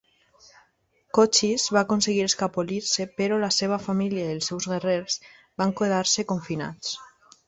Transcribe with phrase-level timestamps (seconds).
[1.17, 5.19] Cochise va aconseguir escapolir-se, però la seva família i els seus guerrers
[5.63, 6.95] van quedar-se confinats.